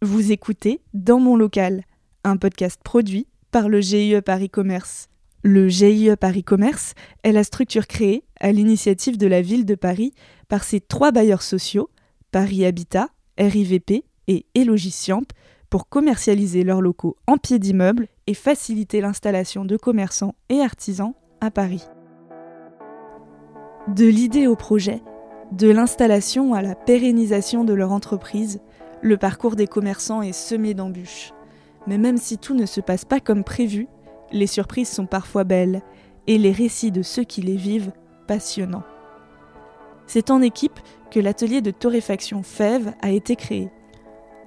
[0.00, 1.82] Vous écoutez Dans mon local,
[2.22, 5.08] un podcast produit par le GIE Paris Commerce.
[5.42, 10.12] Le GIE Paris Commerce est la structure créée à l'initiative de la ville de Paris
[10.46, 11.90] par ses trois bailleurs sociaux,
[12.30, 13.08] Paris Habitat,
[13.38, 15.26] RIVP et Elogiciamp,
[15.68, 21.50] pour commercialiser leurs locaux en pied d'immeuble et faciliter l'installation de commerçants et artisans à
[21.50, 21.82] Paris.
[23.88, 25.02] De l'idée au projet,
[25.50, 28.60] de l'installation à la pérennisation de leur entreprise,
[29.02, 31.32] le parcours des commerçants est semé d'embûches.
[31.86, 33.88] Mais même si tout ne se passe pas comme prévu,
[34.32, 35.82] les surprises sont parfois belles
[36.26, 37.92] et les récits de ceux qui les vivent
[38.26, 38.84] passionnants.
[40.06, 40.80] C'est en équipe
[41.10, 43.70] que l'atelier de torréfaction Fève a été créé.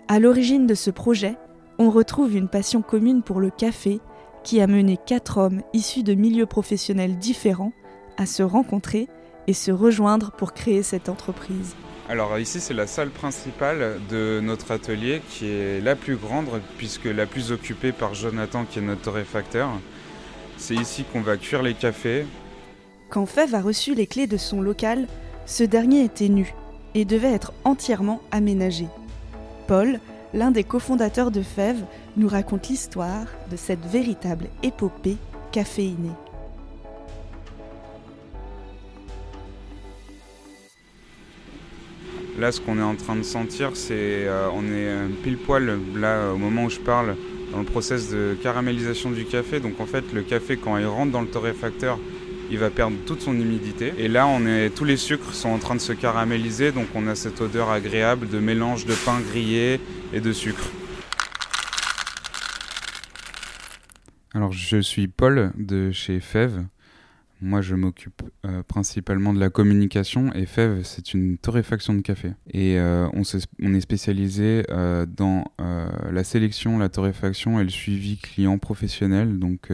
[0.08, 1.38] À l'origine de ce projet,
[1.80, 4.00] on retrouve une passion commune pour le café
[4.44, 7.74] qui a mené quatre hommes issus de milieux professionnels différents
[8.18, 9.08] à se rencontrer
[9.48, 11.76] et se rejoindre pour créer cette entreprise.
[12.10, 16.48] Alors ici c'est la salle principale de notre atelier qui est la plus grande
[16.78, 19.70] puisque la plus occupée par Jonathan qui est notre torréfacteur.
[20.58, 22.26] C'est ici qu'on va cuire les cafés.
[23.10, 25.08] Quand Fève a reçu les clés de son local,
[25.46, 26.54] ce dernier était nu
[26.96, 28.88] et devait être entièrement aménagé.
[29.68, 30.00] Paul,
[30.34, 31.84] l'un des cofondateurs de Fève,
[32.18, 35.18] nous raconte l'histoire de cette véritable épopée
[35.52, 36.12] caféinée.
[42.40, 43.94] Là, ce qu'on est en train de sentir, c'est
[44.28, 47.16] euh, on est euh, pile poil là au moment où je parle
[47.52, 49.60] dans le process de caramélisation du café.
[49.60, 52.00] Donc en fait, le café quand il rentre dans le torréfacteur,
[52.50, 53.94] il va perdre toute son humidité.
[53.98, 57.08] Et là, on est, tous les sucres sont en train de se caraméliser, donc on
[57.08, 59.80] a cette odeur agréable de mélange de pain grillé
[60.14, 60.70] et de sucre.
[64.34, 66.64] Alors, je suis Paul de chez Fève.
[67.44, 72.34] Moi, je m'occupe euh, principalement de la communication et Fève, c'est une torréfaction de café.
[72.52, 73.24] Et euh, on,
[73.64, 79.40] on, est spécialisé euh, dans la sélection, la torréfaction et le suivi client professionnel.
[79.40, 79.72] Donc,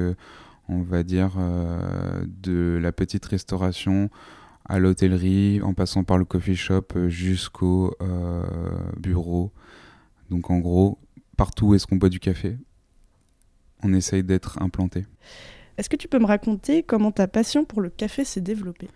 [0.70, 1.32] on va dire
[2.26, 4.10] de la petite restauration
[4.64, 7.96] à l'hôtellerie, en passant par le coffee shop jusqu'au
[8.98, 9.52] bureau.
[10.30, 11.00] Donc, en gros,
[11.36, 12.58] partout où est-ce qu'on boit du café,
[13.84, 15.06] on essaye d'être implanté.
[15.78, 18.90] Est-ce que tu peux me raconter comment ta passion pour le café s'est développée?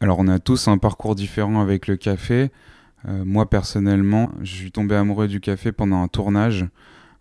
[0.00, 2.50] Alors on a tous un parcours différent avec le café.
[3.06, 6.66] Euh, moi personnellement, je suis tombé amoureux du café pendant un tournage.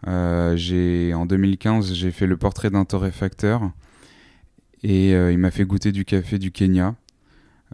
[0.08, 3.72] Euh, en 2015, j'ai fait le portrait d'un torréfacteur
[4.84, 6.94] et euh, il m'a fait goûter du café du Kenya.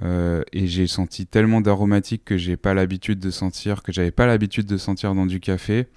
[0.01, 4.65] et j'ai senti tellement d'aromatiques que j'ai pas l'habitude de sentir, que j'avais pas l'habitude
[4.65, 5.87] de sentir dans du café,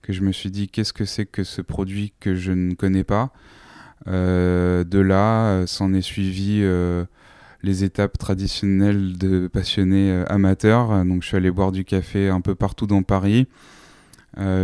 [0.00, 3.04] que je me suis dit qu'est-ce que c'est que ce produit que je ne connais
[3.04, 3.32] pas?
[4.08, 7.04] Euh, de là, euh, s'en est suivi euh,
[7.62, 11.04] les étapes traditionnelles de passionnés amateurs.
[11.04, 13.48] Donc je suis allé boire du café un peu partout dans Paris,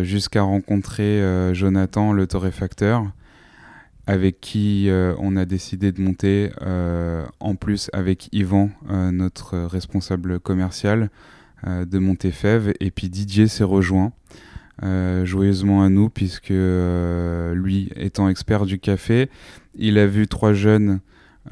[0.02, 3.10] jusqu'à rencontrer Jonathan, le torréfacteur,
[4.06, 4.88] avec qui
[5.18, 6.52] on a décidé de monter,
[7.40, 11.10] en plus avec Yvan, notre responsable commercial,
[11.66, 12.72] de monter Fève.
[12.78, 14.12] Et puis Didier s'est rejoint.
[14.82, 19.30] Euh, joyeusement à nous, puisque euh, lui, étant expert du café,
[19.76, 21.00] il a vu trois jeunes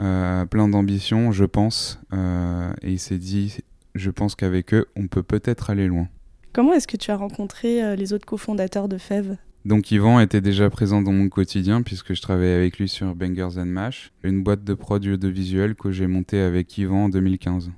[0.00, 3.58] euh, plein d'ambition, je pense, et il s'est dit,
[3.94, 6.08] je pense qu'avec eux, on peut peut-être aller loin.
[6.52, 9.36] Comment est-ce que tu as rencontré les autres cofondateurs de Fève
[9.66, 13.58] donc Yvan était déjà présent dans mon quotidien puisque je travaillais avec lui sur Bangers
[13.58, 17.70] and Mash, une boîte de produits audiovisuels que j'ai montée avec Yvan en 2015.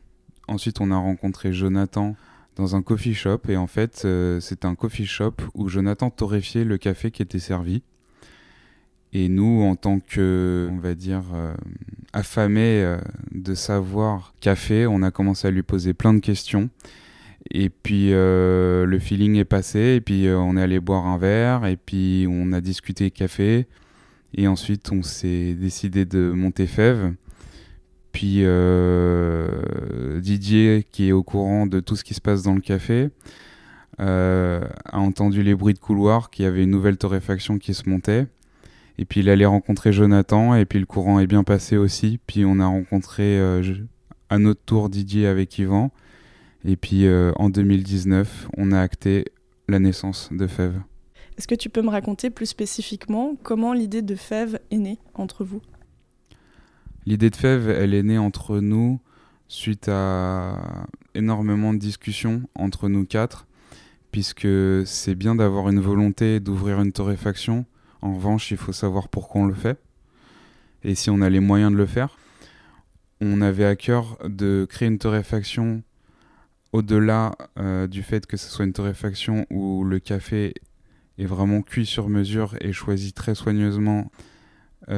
[0.47, 2.15] Ensuite on a rencontré Jonathan
[2.57, 6.65] dans un coffee shop et en fait euh, c'est un coffee shop où Jonathan torréfiait
[6.65, 7.83] le café qui était servi.
[9.15, 11.55] Et nous, en tant que, on va dire, euh,
[12.15, 12.97] affamés euh,
[13.33, 16.71] de savoir café, on a commencé à lui poser plein de questions.
[17.51, 21.77] Et puis le feeling est passé, et puis on est allé boire un verre, et
[21.77, 23.67] puis on a discuté café.
[24.35, 27.13] Et ensuite, on s'est décidé de monter Fève.
[28.13, 32.61] Puis euh, Didier, qui est au courant de tout ce qui se passe dans le
[32.61, 33.09] café,
[34.01, 37.89] euh, a entendu les bruits de couloir, qu'il y avait une nouvelle torréfaction qui se
[37.89, 38.27] montait.
[38.99, 42.21] Et puis il allait rencontrer Jonathan, et puis le courant est bien passé aussi.
[42.27, 43.63] Puis on a rencontré euh,
[44.29, 45.91] à notre tour Didier avec Yvan.
[46.65, 49.25] Et puis en 2019, on a acté
[49.69, 50.81] la naissance de Fève.
[51.37, 55.45] Est-ce que tu peux me raconter plus spécifiquement comment l'idée de Fève est née entre
[55.45, 55.61] vous?
[57.05, 59.01] L'idée de Fève, elle est née entre nous
[59.49, 63.47] suite à énormément de discussions entre nous quatre,
[64.13, 64.47] puisque
[64.87, 67.67] c'est bien d'avoir une volonté d'ouvrir une torréfaction.
[68.03, 69.79] En revanche, il faut savoir pourquoi on le fait
[70.85, 72.17] et si on a les moyens de le faire.
[73.21, 75.83] On avait à cœur de créer une torréfaction
[76.73, 80.55] au-delà euh, du fait que ce soit une torréfaction où le café
[81.19, 84.11] est vraiment cuit sur mesure et choisi très soigneusement,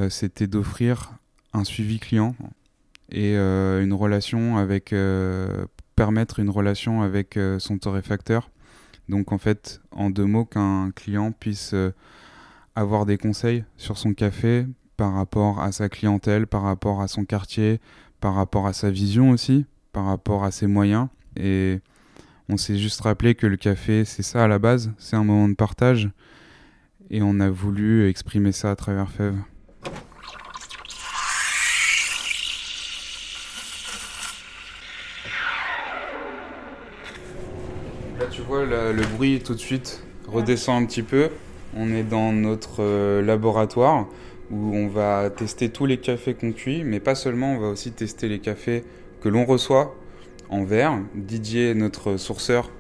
[0.09, 1.19] c'était d'offrir
[1.55, 2.37] un suivi client
[3.11, 4.95] et une relation avec
[5.97, 8.51] permettre une relation avec son torréfacteur.
[9.09, 11.75] Donc en fait, en deux mots, qu'un client puisse
[12.75, 14.67] avoir des conseils sur son café
[14.97, 17.81] par rapport à sa clientèle, par rapport à son quartier,
[18.21, 21.09] par rapport à sa vision aussi, par rapport à ses moyens.
[21.37, 21.81] Et
[22.49, 25.49] on s'est juste rappelé que le café, c'est ça à la base, c'est un moment
[25.49, 26.11] de partage.
[27.11, 29.37] Et on a voulu exprimer ça à travers Fève.
[38.47, 41.31] Vois, le bruit tout de suite redescend un petit peu.
[41.77, 44.07] On est dans notre euh, laboratoire
[44.51, 47.91] où on va tester tous les cafés qu'on cuit, mais pas seulement, on va aussi
[47.91, 48.85] tester les cafés
[49.23, 49.97] que l'on reçoit
[50.51, 50.99] en verre.
[51.15, 52.71] Didier, notre sourceur,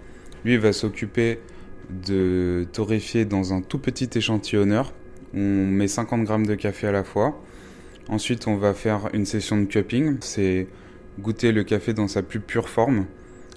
[0.44, 1.40] lui va s'occuper
[1.90, 4.92] de torréfier dans un tout petit échantillonneur.
[5.34, 7.40] On met 50 grammes de café à la fois.
[8.08, 10.18] Ensuite, on va faire une session de cupping.
[10.20, 10.68] C'est
[11.18, 13.06] goûter le café dans sa plus pure forme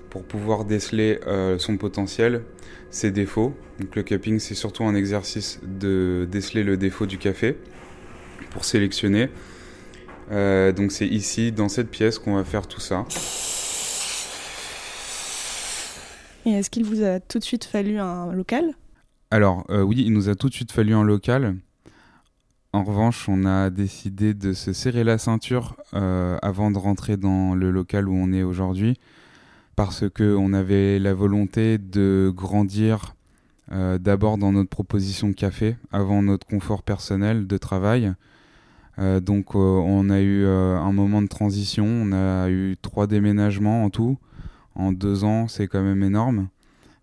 [0.09, 2.43] pour pouvoir déceler euh, son potentiel,
[2.89, 3.55] ses défauts.
[3.79, 7.57] Donc le cupping, c'est surtout un exercice de déceler le défaut du café
[8.51, 9.29] pour sélectionner.
[10.31, 13.05] Euh, donc c'est ici, dans cette pièce, qu'on va faire tout ça.
[16.45, 18.73] Et est-ce qu'il vous a tout de suite fallu un local?
[19.31, 21.55] Alors euh, oui, il nous a tout de suite fallu un local.
[22.73, 27.71] En revanche, on a décidé de se serrer la ceinture avant de rentrer dans le
[27.71, 28.99] local où on est aujourd'hui
[29.77, 33.15] parce qu'on avait la volonté de grandir
[33.71, 38.11] euh, d'abord dans notre proposition de café, avant notre confort personnel de travail.
[38.97, 43.85] Euh, donc euh, on a eu un moment de transition, on a eu trois déménagements
[43.85, 44.17] en tout.
[44.73, 46.47] En deux ans, c'est quand même énorme,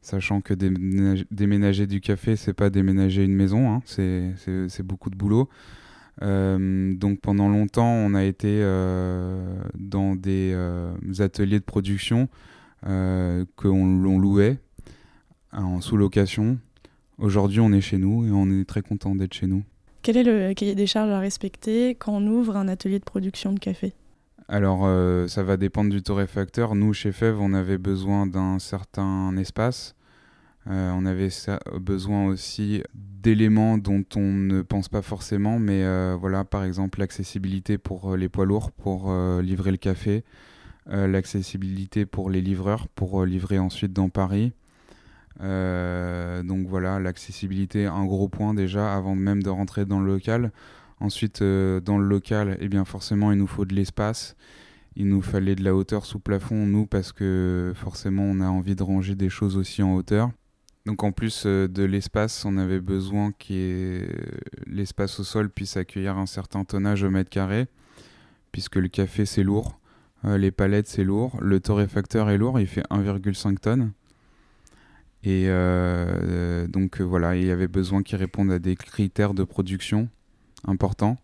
[0.03, 5.49] sachant que déménager, du café, c'est pas déménager une maison, hein, c'est beaucoup de boulot.
[6.21, 8.63] donc pendant longtemps, on a été
[9.79, 10.57] dans des
[11.21, 12.29] ateliers de production
[12.85, 14.59] qu'on louait
[15.53, 16.59] en sous-location.
[17.19, 19.63] Aujourd'hui, on est chez nous et on est très content d'être chez nous.
[20.03, 23.53] Quel est le cahier des charges à respecter quand on ouvre un atelier de production
[23.53, 23.95] de café?
[24.49, 26.75] Alors, euh, ça va dépendre du torréfacteur.
[26.75, 29.95] Nous, chez Fève, on avait besoin d'un certain espace.
[30.67, 31.31] Euh, on avait
[31.81, 35.83] besoin aussi d'éléments dont on ne pense pas forcément, mais
[36.17, 39.11] voilà, par exemple, l'accessibilité pour les poids lourds pour
[39.41, 40.21] livrer le café, euh,
[40.87, 44.53] l'accessibilité pour les livreurs pour euh, livrer ensuite dans Paris.
[45.41, 50.53] Euh, donc voilà, l'accessibilité, un gros point déjà avant même de rentrer dans le local.
[51.01, 54.37] Ensuite, dans le local, eh bien forcément, il nous faut de l'espace.
[54.97, 58.77] Il nous fallait de la hauteur sous plafond, nous, parce que forcément, on a envie
[58.77, 60.31] de ranger des choses aussi en hauteur.
[60.87, 64.07] Donc en plus de l'espace, on avait besoin que
[64.67, 67.67] l'espace au sol puisse accueillir un certain tonnage au mètre carré,
[68.53, 69.79] puisque le café c'est lourd.
[70.25, 71.37] Euh, les palettes, c'est lourd.
[71.41, 73.93] Le torréfacteur est lourd, il fait 1,5 tonnes.
[75.23, 79.45] Et euh, donc euh, voilà, il y avait besoin qu'il réponde à des critères de
[79.45, 80.09] production
[80.67, 81.17] importants.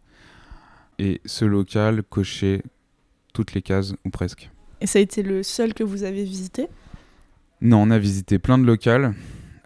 [0.99, 2.63] Et ce local cochait
[3.33, 4.51] toutes les cases, ou presque.
[4.81, 6.69] Et ça a été le seul que vous avez visité?
[7.61, 9.15] Non, on a visité plein de locales.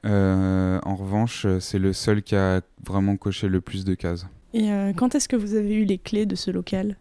[0.04, 4.26] en revanche, c'est le seul qui a vraiment coché le plus de cases.
[4.52, 6.96] Et quand est-ce que vous avez eu les clés de ce local?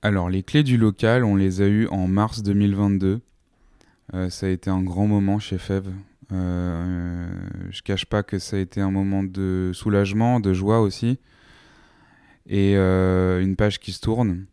[0.00, 3.20] Alors, les clés du local, on les a eues en mars 2022.
[4.14, 5.92] Euh, ça a été un grand moment chez Fève.
[6.30, 7.26] Euh,
[7.70, 11.18] je cache pas que ça a été un moment de soulagement, de joie aussi.
[12.46, 14.46] Et euh, une page qui se tourne.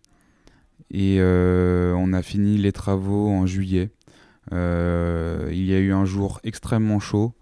[0.90, 3.92] Et euh, on a fini les travaux en juillet.
[4.52, 7.34] il y a eu un jour extrêmement chaud,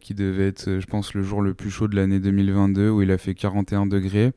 [0.00, 3.10] qui devait être, je pense, le jour le plus chaud de l'année 2022, où il
[3.10, 4.32] a fait 41 degrés.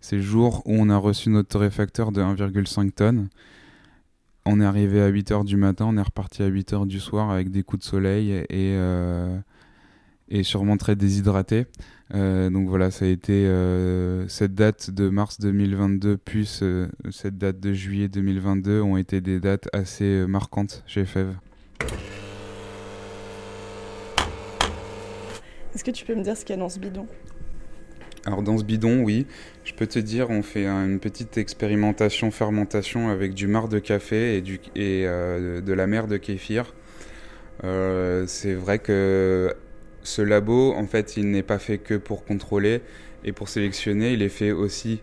[0.00, 3.28] C'est le jour où on a reçu notre torréfacteur de 1,5 tonnes.
[4.44, 7.50] On est arrivé à 8h du matin, on est reparti à 8h du soir avec
[7.50, 9.38] des coups de soleil et, euh,
[10.28, 11.66] et sûrement très déshydraté.
[12.14, 16.64] Euh, donc voilà, ça a été euh, cette date de mars 2022 plus
[17.10, 21.36] cette date de juillet 2022 ont été des dates assez marquantes chez Fève.
[25.74, 27.06] Est-ce que tu peux me dire ce qu'il y a dans ce bidon?
[28.24, 29.26] Alors dans ce bidon, oui,
[29.64, 34.36] je peux te dire, on fait une petite expérimentation fermentation avec du marc de café
[34.36, 36.72] et, euh, de la mer de kéfir.
[37.64, 39.52] Euh, c'est vrai que
[40.04, 42.82] ce labo, en fait, il n'est pas fait que pour contrôler
[43.24, 45.00] et pour sélectionner, il est fait aussi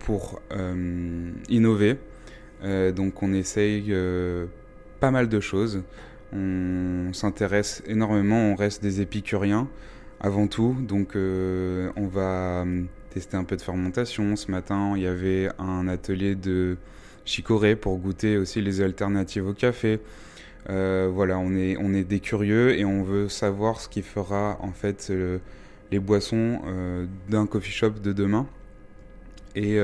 [0.00, 1.96] pour euh, innover.
[2.96, 3.94] donc on essaye
[4.98, 5.84] pas mal de choses.
[6.32, 9.68] On s'intéresse énormément, on reste des épicuriens.
[10.20, 10.76] Avant tout.
[10.80, 12.64] Donc on va
[13.10, 14.36] tester un peu de fermentation.
[14.36, 16.76] Ce matin, il y avait un atelier de
[17.24, 20.00] chicorée pour goûter aussi les alternatives au café.
[20.68, 24.72] voilà, on est, on est des curieux et on veut savoir ce qui fera en
[24.72, 25.12] fait
[25.90, 26.60] les boissons
[27.28, 28.46] d'un coffee shop de demain.
[29.54, 29.78] Et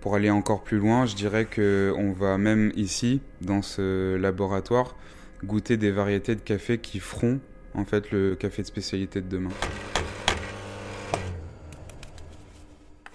[0.00, 4.96] pour aller encore plus loin, je dirais qu'on va même ici, dans ce laboratoire,
[5.44, 7.40] goûter des variétés de café qui feront
[7.74, 9.50] en fait le café de spécialité de demain.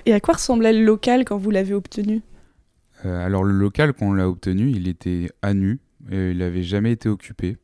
[0.05, 2.21] Et à quoi ressemblait le local quand vous l'avez obtenu
[3.05, 5.79] euh, Alors le local quand on l'a obtenu, il était à nu,
[6.11, 7.57] et il n'avait jamais été occupé.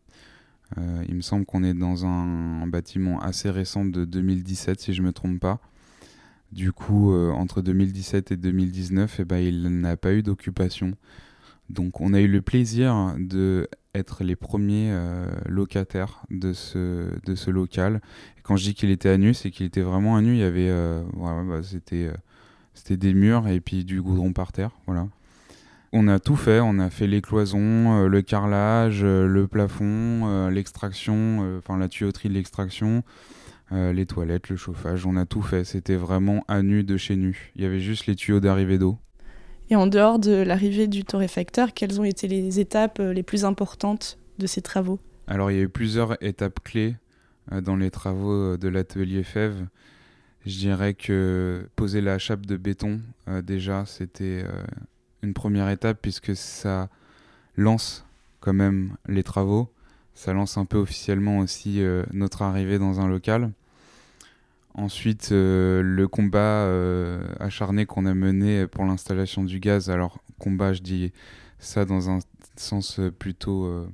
[0.78, 4.94] Euh, il me semble qu'on est dans un, un, bâtiment assez récent de 2017 si
[4.94, 5.60] je ne me trompe pas.
[6.52, 10.94] Du coup, euh, entre 2017 et 2019, eh ben, il n'a pas eu d'occupation.
[11.70, 17.36] Donc on a eu le plaisir de être les premiers euh, locataires de ce, de
[17.36, 18.02] ce local.
[18.44, 20.34] Quand je dis qu'il était à nu, c'est qu'il était vraiment à nu.
[20.34, 22.10] Il y avait, euh, bah, c'était,
[22.74, 25.08] c'était des murs et puis du goudron par terre, voilà.
[25.94, 31.78] On a tout fait, on a fait les cloisons, le carrelage, le plafond, l'extraction, enfin
[31.78, 33.04] la tuyauterie de l'extraction.
[33.74, 35.64] Euh, les toilettes, le chauffage, on a tout fait.
[35.64, 37.52] C'était vraiment à nu de chez nu.
[37.56, 38.98] Il y avait juste les tuyaux d'arrivée d'eau.
[39.72, 43.46] Et en dehors de l'arrivée du torréfacteur, quelles ont été les étapes euh, les plus
[43.46, 45.00] importantes de ces travaux?
[45.28, 46.98] Alors il y a eu plusieurs étapes clés
[47.54, 49.66] euh, dans les travaux de l'atelier Fève.
[50.46, 53.00] Je dirais que poser la chape de béton,
[53.44, 54.44] déjà, c'était
[55.22, 56.90] une première étape puisque ça
[57.56, 58.08] lance
[58.40, 59.72] quand même les travaux.
[60.16, 61.80] Ça lance un peu officiellement aussi
[62.12, 63.52] notre arrivée dans un local.
[64.74, 69.90] Ensuite, euh, le combat euh, acharné qu'on a mené pour l'installation du gaz.
[69.90, 71.12] Alors, combat, je dis
[71.60, 72.20] ça dans un
[72.56, 73.88] sens plutôt euh,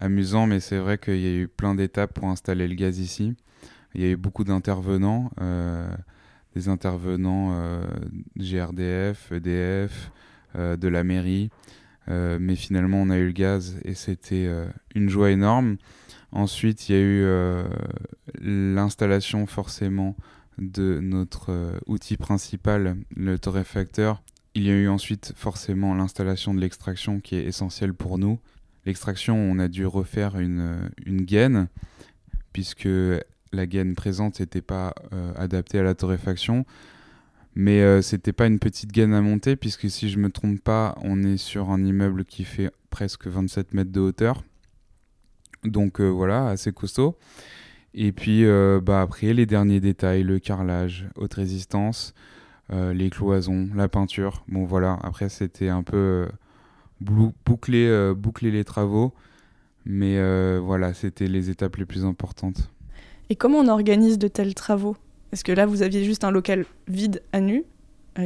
[0.00, 3.34] amusant, mais c'est vrai qu'il y a eu plein d'étapes pour installer le gaz ici.
[3.94, 5.30] Il y a eu beaucoup d'intervenants,
[6.54, 7.80] des intervenants
[8.36, 10.10] GRDF, EDF,
[10.54, 11.48] de la mairie.
[12.06, 14.50] mais finalement, on a eu le gaz et c'était
[14.94, 15.78] une joie énorme.
[16.32, 17.64] Ensuite, il y a eu euh,
[18.40, 20.16] l'installation forcément
[20.58, 24.22] de notre euh, outil principal, le torréfacteur.
[24.54, 28.38] Il y a eu ensuite forcément l'installation de l'extraction qui est essentielle pour nous.
[28.86, 31.68] L'extraction, on a dû refaire une, une gaine
[32.52, 32.88] puisque
[33.52, 36.64] la gaine présente n'était pas euh, adaptée à la torréfaction.
[37.58, 41.22] Mais c'était pas une petite gaine à monter puisque si je me trompe pas, on
[41.22, 44.44] est sur un immeuble qui fait presque 27 mètres de hauteur.
[45.66, 47.16] Donc euh, voilà, assez costaud.
[47.94, 52.14] Et puis euh, bah, après, les derniers détails, le carrelage, haute résistance,
[52.72, 54.44] euh, les cloisons, la peinture.
[54.48, 56.28] Bon voilà, après c'était un peu
[57.00, 59.12] boucler, boucler les travaux.
[59.84, 60.18] Mais
[60.58, 62.70] voilà, c'était les étapes les plus importantes.
[63.28, 64.96] Et comment on organise de tels travaux?
[65.32, 67.64] Est-ce que là, vous aviez juste un local vide à nu?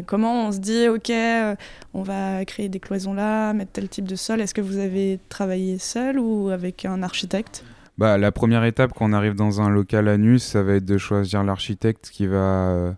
[0.07, 1.55] Comment on se dit, ok, euh,
[1.95, 5.19] on va créer des cloisons là, mettre tel type de sol Est-ce que vous avez
[5.29, 7.65] travaillé seul ou avec un architecte?
[7.99, 10.85] Bah, La première étape quand on arrive dans un local à nu, ça va être
[10.85, 12.37] de choisir l'architecte qui va
[12.71, 12.93] euh,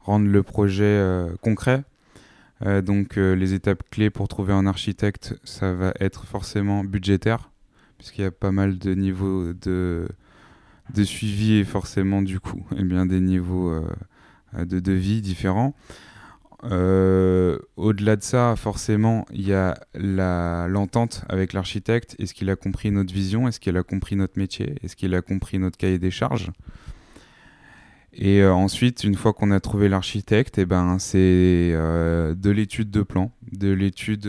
[0.00, 1.00] rendre le projet
[1.40, 1.84] concret.
[2.82, 7.50] donc les étapes clés pour trouver un architecte, ça va être forcément budgétaire,
[7.96, 10.06] puisqu'il y a pas mal de niveaux de,
[10.92, 13.74] de suivi et forcément du coup, et eh bien, des niveaux
[14.58, 15.74] de devis différents.
[16.70, 22.16] Euh, au-delà de ça, forcément, il y a l'entente avec l'architecte.
[22.18, 23.46] Est-ce qu'il a compris notre vision?
[23.48, 24.76] Est-ce qu'il a compris notre métier?
[24.82, 26.50] Est-ce qu'il a compris notre cahier des charges?
[28.12, 32.90] Et euh, ensuite, une fois qu'on a trouvé l'architecte, eh ben, c'est euh, de l'étude
[32.90, 34.28] de plan, de l'étude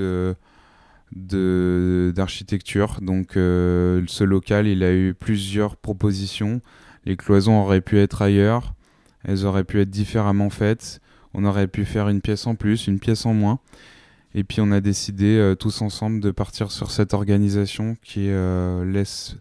[1.12, 3.00] d'architecture.
[3.02, 6.62] Donc, ce local, il a eu plusieurs propositions.
[7.06, 8.74] Les cloisons auraient pu être ailleurs.
[9.24, 11.00] Elles auraient pu être différemment faites
[11.36, 13.60] on aurait pu faire une pièce en plus, une pièce en moins.
[14.34, 18.84] Et puis on a décidé euh, tous ensemble de partir sur cette organisation qui euh,
[18.86, 19.38] laisse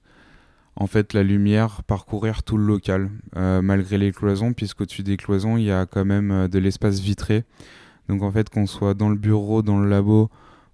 [0.77, 5.57] en fait la lumière parcourir tout le local, euh, malgré les cloisons, puisqu'au-dessus des cloisons,
[5.57, 7.45] il y a quand même de l'espace vitré.
[8.09, 10.31] Donc en fait, qu'on soit dans le bureau, dans le labo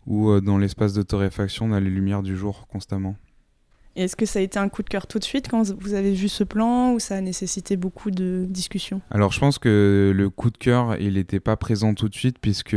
[0.07, 3.15] ou dans l'espace de torréfaction, on a les lumières du jour constamment.
[3.97, 6.13] Est-ce que ça a été un coup de cœur tout de suite quand vous avez
[6.13, 10.31] vu ce plan ou ça a nécessité beaucoup de discussions Alors je pense que le
[10.31, 12.77] coup de cœur, il n'était pas présent tout de suite puisque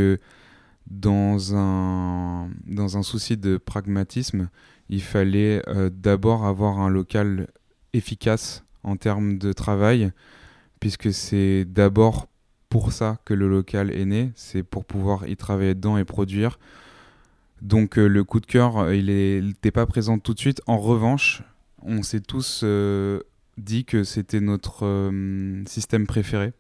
[0.88, 2.50] dans un,
[3.04, 4.50] souci de pragmatisme,
[4.90, 7.48] il fallait euh, d'abord avoir un local
[7.94, 10.12] efficace en termes de travail
[10.80, 12.28] puisque c'est d'abord
[12.70, 16.58] pour ça que le local est né, c'est pour pouvoir y travailler dedans et produire.
[17.64, 20.62] Donc euh, le coup de cœur, euh, il n'était pas présent tout de suite.
[20.68, 21.44] En revanche,
[21.82, 23.22] on s'est tous euh,
[23.58, 25.12] dit que c'était notre
[25.66, 26.52] système préféré.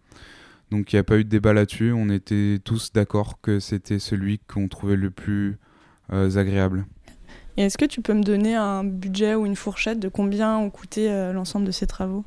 [0.72, 1.92] Donc il n'y a pas eu de débat là-dessus.
[1.92, 5.58] On était tous d'accord que c'était celui qu'on trouvait le plus
[6.10, 6.86] agréable.
[7.58, 10.70] Et est-ce que tu peux me donner un budget ou une fourchette de combien ont
[10.70, 12.24] coûté l'ensemble de ces travaux?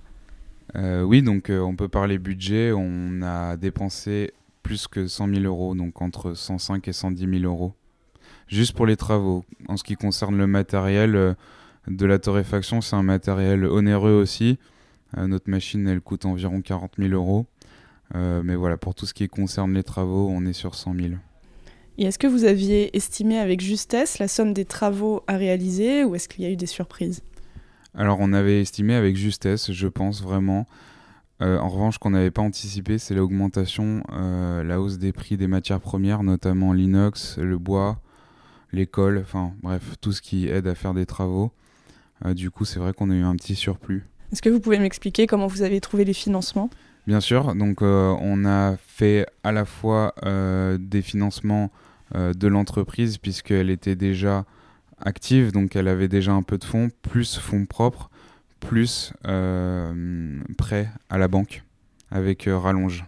[0.74, 2.72] Oui, donc on peut parler budget.
[2.72, 7.74] On a dépensé plus que 100 000 euros, donc entre 105 et 110 000 euros
[8.48, 9.44] juste pour les travaux.
[9.68, 11.34] En ce qui concerne le matériel euh,
[11.88, 14.58] de la torréfaction, c'est un matériel onéreux aussi.
[15.16, 17.46] Euh, notre machine, elle coûte environ 40 000 euros.
[18.14, 21.08] Euh, mais voilà, pour tout ce qui concerne les travaux, on est sur 100 000.
[21.98, 26.14] Et est-ce que vous aviez estimé avec justesse la somme des travaux à réaliser ou
[26.14, 27.22] est-ce qu'il y a eu des surprises?
[27.94, 30.66] Alors on avait estimé avec justesse, je pense vraiment.
[31.40, 35.80] en revanche, ce qu'on n'avait pas anticipé, c'est l'augmentation, la hausse des prix des matières
[35.80, 37.98] premières, notamment l'inox, le bois,
[38.72, 41.52] l'école, enfin bref, tout ce qui aide à faire des travaux.
[42.24, 44.04] Euh, du coup, c'est vrai qu'on a eu un petit surplus.
[44.32, 46.70] Est-ce que vous pouvez m'expliquer comment vous avez trouvé les financements?
[47.06, 51.70] Bien sûr, donc euh, on a fait à la fois euh, des financements
[52.14, 54.44] de l'entreprise puisqu'elle était déjà
[55.00, 58.10] active, donc elle avait déjà un peu de fonds, plus fonds propres,
[58.60, 59.12] plus
[60.56, 61.64] prêts à la banque
[62.12, 63.04] avec rallonge.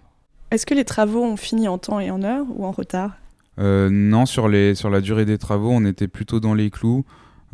[0.51, 3.13] Est-ce que les travaux ont fini en temps et en heure ou en retard?
[3.59, 7.05] Non, sur, les, sur la durée des travaux, on était plutôt dans les clous,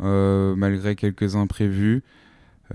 [0.01, 2.03] euh, malgré quelques imprévus.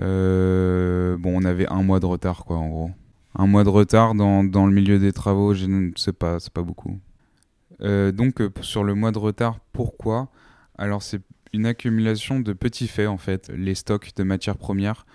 [0.01, 2.91] Euh, bon, on avait un mois de retard, quoi, en gros.
[3.37, 6.99] Un mois de retard dans, le milieu des travaux, sais pas, c'est pas beaucoup.
[7.81, 10.29] donc, sur le mois de retard, pourquoi?
[10.77, 11.21] Alors, c'est
[11.53, 13.51] une accumulation de petits faits, en fait.
[13.55, 15.07] Les stocks de matières premières.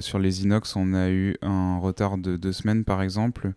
[0.00, 3.52] sur les inox, on a eu un retard de deux semaines, par exemple.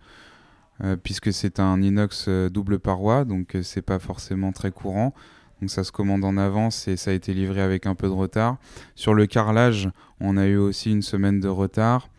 [0.84, 5.14] Euh, puisque c'est un inox euh, double paroi, donc euh, c'est pas forcément très courant.
[5.62, 8.14] Donc ça se commande en avance et ça a été livré avec un peu de
[8.14, 8.58] retard.
[8.96, 9.90] Sur le carrelage,
[10.20, 12.10] on a eu aussi une semaine de retard.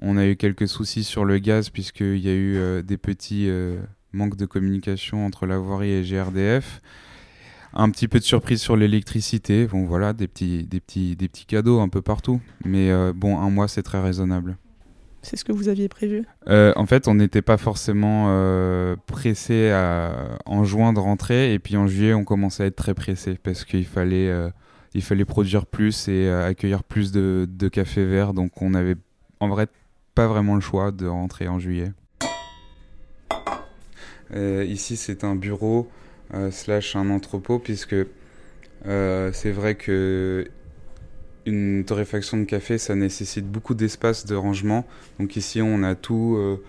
[0.00, 3.50] On a eu quelques soucis sur le gaz puisqu'il y a eu des petits
[4.14, 6.80] manques de communication entre la voirie et GRDF.
[7.74, 9.66] Un petit peu de surprise sur l'électricité.
[9.66, 12.40] Bon voilà, des petits, des, petits, des petits cadeaux un peu partout.
[12.64, 14.56] Mais bon, un mois c'est très raisonnable.
[15.22, 19.70] C'est ce que vous aviez prévu euh, En fait, on n'était pas forcément euh, pressé
[20.46, 23.64] en juin de rentrer, et puis en juillet, on commençait à être très pressé parce
[23.64, 24.50] qu'il fallait, euh,
[25.00, 28.32] fallait produire plus et accueillir plus de, de café vert.
[28.32, 28.96] Donc, on avait
[29.40, 29.66] en vrai
[30.14, 31.92] pas vraiment le choix de rentrer en juillet.
[34.34, 35.88] ici, c'est un bureau
[36.50, 37.96] slash un entrepôt, puisque
[38.84, 40.46] c'est vrai que
[41.46, 44.86] une torréfaction de café, ça nécessite beaucoup d'espace de rangement.
[45.18, 46.62] Donc ici, on a tout, euh,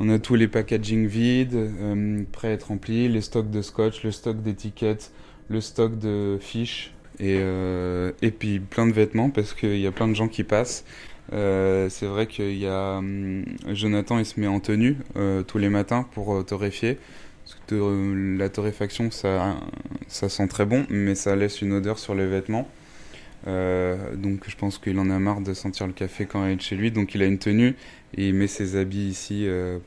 [0.00, 4.02] on a tous les packaging vides, euh, prêts à être remplis, les stocks de scotch,
[4.04, 5.12] le stock d'étiquettes,
[5.48, 9.92] le stock de fiches et, euh, et puis plein de vêtements parce qu'il y a
[9.92, 10.84] plein de gens qui passent.
[11.30, 14.96] c'est vrai qu'il y a hum, Jonathan, il se met en tenue
[15.46, 16.98] tous les matins pour torréfier.
[17.44, 19.56] Parce que la torréfaction, ça,
[20.08, 22.68] ça sent très bon, mais ça laisse une odeur sur les vêtements.
[23.46, 26.60] Euh, donc je pense qu'il en a marre de sentir le café quand il est
[26.60, 26.90] chez lui.
[26.90, 27.76] Donc il a une tenue
[28.14, 29.78] et il met ses habits ici euh,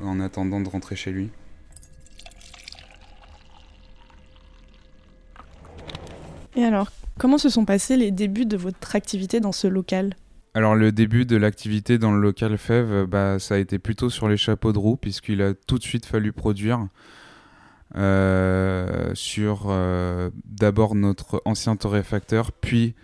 [0.00, 1.30] en attendant de rentrer chez lui.
[6.54, 10.16] Et alors, comment se sont passés les débuts de votre activité dans ce local?
[10.54, 14.28] Alors le début de l'activité dans le local Fève, bah, ça a été plutôt sur
[14.28, 16.88] les chapeaux de roue puisqu'il a tout de suite fallu produire.
[17.94, 22.94] Euh, sur euh, d'abord notre ancien torréfacteur, puis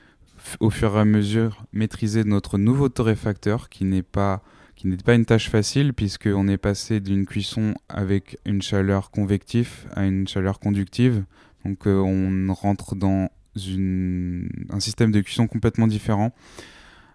[0.61, 4.43] au fur et à mesure maîtriser notre nouveau torréfacteur qui n'est pas
[4.77, 9.87] qui n'est pas une tâche facile puisqu'on est passé d'une cuisson avec une chaleur convective
[9.95, 11.25] à une chaleur conductive.
[11.67, 16.33] Donc euh, on rentre dans un système de cuisson complètement différent.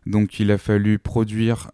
[0.06, 1.72] Donc il a fallu produire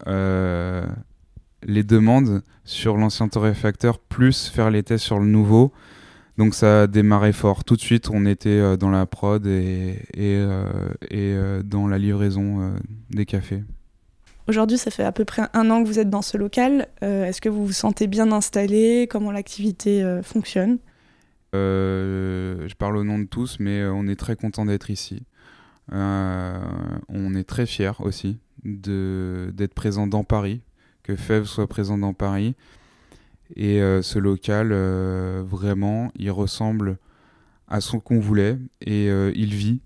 [1.63, 5.71] les demandes sur l'ancien torréfacteur, plus faire les tests sur le nouveau.
[6.37, 7.65] Donc ça a démarré fort.
[7.65, 10.63] Tout de suite, on était euh, dans la prod et, et, euh,
[11.11, 12.73] euh, dans la livraison
[13.09, 13.63] des cafés.
[14.47, 16.87] Aujourd'hui, ça fait à peu près un an que vous êtes dans ce local.
[17.01, 19.07] Est-ce que vous vous sentez bien installé?
[19.11, 20.79] Comment l'activité fonctionne?
[21.53, 25.21] Je parle au nom de tous, mais on est très content d'être ici.
[25.91, 30.61] on est très fiers aussi d'être présent dans Paris,
[31.15, 32.55] que soit présent dans Paris.
[33.55, 36.97] Et euh, ce local, euh, vraiment, il ressemble
[37.67, 39.81] à ce qu'on voulait et euh, il vit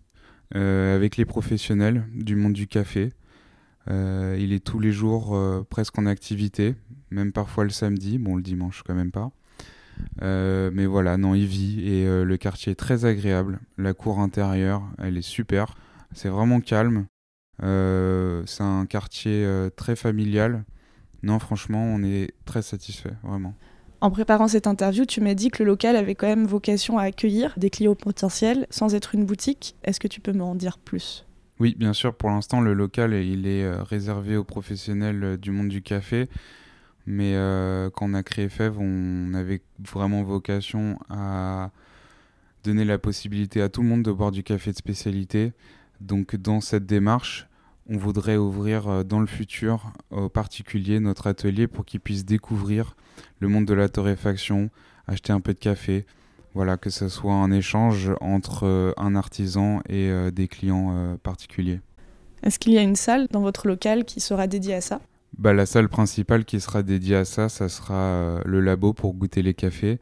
[0.56, 3.12] avec les professionnels du monde du café.
[3.90, 5.36] il est tous les jours
[5.68, 6.76] presque en activité,
[7.10, 9.32] même parfois le samedi, bon le dimanche quand même pas.
[10.22, 13.62] mais voilà, non, il vit et le quartier est très agréable.
[13.80, 15.74] La cour intérieure, elle est super.
[16.12, 17.08] C'est vraiment calme.
[17.60, 20.66] c'est un quartier très familial.
[21.24, 23.56] Non, franchement, on est très satisfait, vraiment.
[24.02, 27.04] En préparant cette interview, tu m'as dit que le local avait quand même vocation à
[27.04, 29.78] accueillir des clients potentiels sans être une boutique.
[29.86, 31.26] Est-ce que tu peux m'en dire plus?
[31.62, 32.14] Oui, bien sûr.
[32.14, 36.28] Pour l'instant, le local il est euh, réservé aux professionnels euh, du monde du café.
[37.06, 41.72] Mais euh, quand on a créé FEV, on avait vraiment vocation à
[42.66, 45.54] donner la possibilité à tout le monde de boire du café de spécialité.
[46.02, 47.48] Donc dans cette démarche,
[47.90, 52.96] on voudrait ouvrir euh, dans le futur aux particuliers notre atelier pour qu'ils puissent découvrir
[53.40, 54.70] le monde de la torréfaction,
[55.08, 56.06] acheter un peu de café.
[56.54, 61.82] Voilà, que ce soit un échange entre euh, un artisan et euh, des clients particuliers.
[62.44, 65.02] Est-ce qu'il y a une salle dans votre local qui sera dédiée à ça?
[65.38, 69.42] Bah, La salle principale qui sera dédiée à ça, ça sera le labo pour goûter
[69.42, 70.00] les cafés.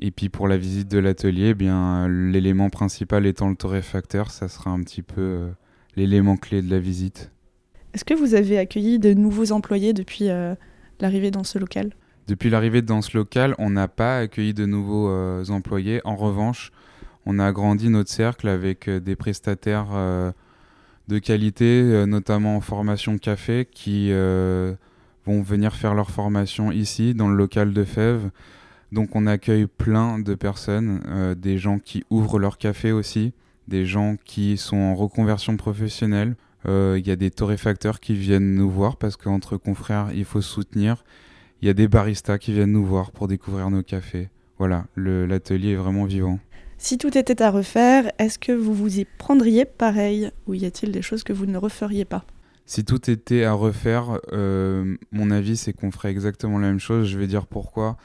[0.00, 4.48] Et puis pour la visite de l'atelier, eh bien l'élément principal étant le torréfacteur, ça
[4.48, 5.46] sera un petit peu
[5.96, 7.30] l'élément clé de la visite.
[7.94, 10.54] Est-ce que vous avez accueilli de nouveaux employés depuis euh,
[11.00, 11.92] l'arrivée dans ce local?
[12.26, 16.00] Depuis l'arrivée dans ce local, on n'a pas accueilli de nouveaux euh, employés.
[16.04, 16.72] En revanche,
[17.24, 19.90] on a agrandi notre cercle avec euh, des prestataires
[21.06, 27.36] de qualité, notamment en formation café, qui vont venir faire leur formation ici, dans le
[27.36, 28.30] local de Fèves.
[28.90, 33.34] Donc on accueille plein de personnes, des gens qui ouvrent leur café aussi,
[33.68, 36.36] des gens qui sont en reconversion professionnelle.
[36.66, 40.40] Euh, il y a des torréfacteurs qui viennent nous voir parce qu'entre confrères, il faut
[40.40, 41.04] soutenir.
[41.62, 44.28] Il y a des baristas qui viennent nous voir pour découvrir nos cafés.
[44.58, 46.38] Voilà, l'atelier est vraiment vivant.
[46.78, 50.92] Si tout était à refaire, est-ce que vous vous y prendriez pareil Ou y a-t-il
[50.92, 52.24] des choses que vous ne referiez pas?
[52.66, 57.08] Si tout était à refaire, euh, mon avis c'est qu'on ferait exactement la même chose.
[57.08, 57.96] Je vais dire pourquoi.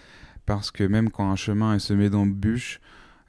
[0.45, 2.81] Parce que même quand un chemin est semé d'embûches,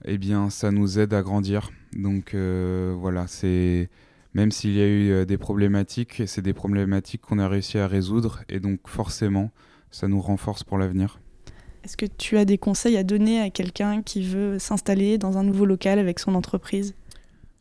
[0.05, 1.71] eh bien ça nous aide à grandir.
[1.95, 3.89] Donc euh, voilà, c'est
[4.35, 7.89] même s'il y a eu euh, des problématiques, c'est des problématiques qu'on a réussi à
[7.89, 9.51] résoudre et donc forcément,
[9.91, 11.19] ça nous renforce pour l'avenir.
[11.83, 15.43] Est-ce que tu as des conseils à donner à quelqu'un qui veut s'installer dans un
[15.43, 16.95] nouveau local avec son entreprise?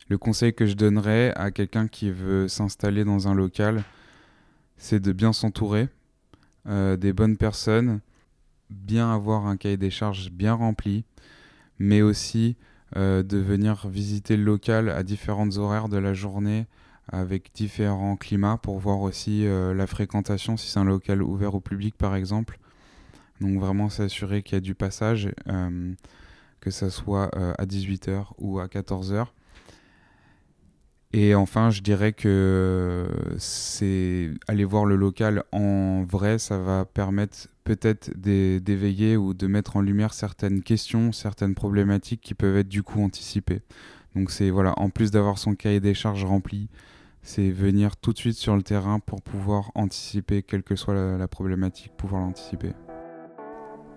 [0.08, 3.82] Le conseil que je donnerais à quelqu'un qui veut s'installer dans un local,
[4.76, 5.88] c'est de bien s'entourer,
[6.66, 8.00] euh, des bonnes personnes,
[8.68, 11.04] bien avoir un cahier des charges bien rempli,
[11.78, 12.56] mais aussi
[12.96, 16.66] de venir visiter le local à différentes horaires de la journée
[17.12, 21.60] avec différents climats pour voir aussi euh, la fréquentation si c'est un local ouvert au
[21.60, 22.58] public par exemple.
[23.40, 25.92] Donc vraiment s'assurer qu'il y a du passage, euh,
[26.60, 29.26] que ça soit à 18h ou à 14h.
[31.12, 37.48] Et enfin, je dirais que c'est aller voir le local en vrai, ça va permettre
[37.64, 42.82] peut-être d'éveiller ou de mettre en lumière certaines questions, certaines problématiques qui peuvent être du
[42.82, 43.62] coup anticipées.
[44.14, 46.68] Donc c'est voilà, en plus d'avoir son cahier des charges rempli,
[47.22, 51.28] c'est venir tout de suite sur le terrain pour pouvoir anticiper, quelle que soit la,
[51.28, 52.72] problématique, pouvoir l'anticiper.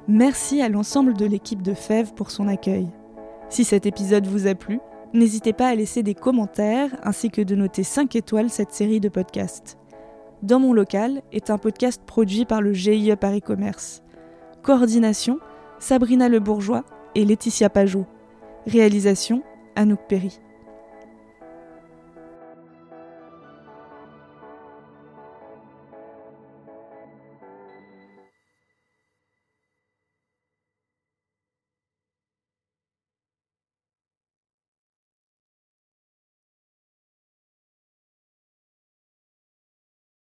[0.08, 2.89] Merci à l'ensemble de l'équipe de FEV pour son accueil.
[3.49, 4.80] Si cet épisode vous a plu,
[5.13, 9.10] N'hésitez pas à laisser des commentaires ainsi que de noter 5 étoiles cette série de
[9.10, 9.78] podcasts.
[10.43, 14.03] Dans mon local est un podcast produit par le GIE Paris Commerce.
[14.62, 15.39] Coordination
[15.79, 16.84] Sabrina Le Bourgeois
[17.15, 18.06] et Laetitia Pajot.
[18.67, 19.41] Réalisation
[19.77, 20.41] Anouk Perry.